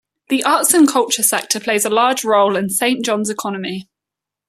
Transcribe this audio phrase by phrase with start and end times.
[0.29, 3.87] The arts and culture sector plays a large role in Saint John's economy.